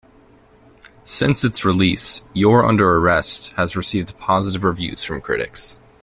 [1.03, 5.79] Since its release, "You're Under Arrest" has received positive reviews from critics.